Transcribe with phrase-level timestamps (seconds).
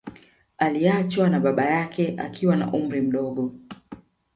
[0.57, 3.55] Aliachwa na baba yake akiwa na umri mdogo